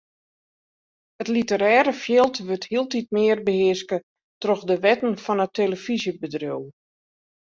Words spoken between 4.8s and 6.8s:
wetten fan it telefyzjebedriuw.